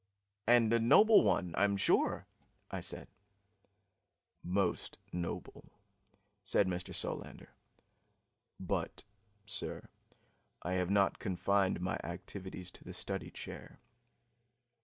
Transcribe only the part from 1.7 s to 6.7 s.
sure," I said. "Most noble," said